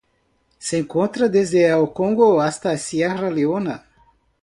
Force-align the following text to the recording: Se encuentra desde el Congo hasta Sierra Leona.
Se 0.57 0.79
encuentra 0.79 1.29
desde 1.29 1.67
el 1.67 1.93
Congo 1.93 2.41
hasta 2.41 2.75
Sierra 2.75 3.29
Leona. 3.29 3.85